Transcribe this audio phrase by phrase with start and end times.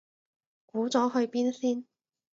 [0.65, 1.85] 估咗去邊先